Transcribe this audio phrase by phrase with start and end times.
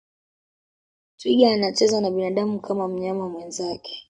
[1.17, 3.99] twiga anacheza na binadamu kama mnyama mwenzake